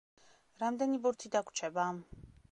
რამდენი 0.61 0.99
ბურთი 1.03 1.31
დაგვრჩება? 1.35 1.85